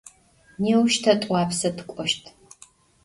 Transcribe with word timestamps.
Nêuş 0.61 0.93
te 1.03 1.13
T'uapse 1.21 1.69
tık'oşt. 1.75 2.23